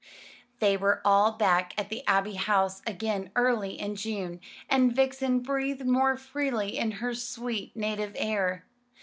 [0.57, 5.85] They were all back at the Abbey House again early in June, and Vixen breathed
[5.85, 8.65] more freely in her sweet native air.